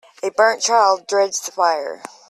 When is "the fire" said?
1.41-2.01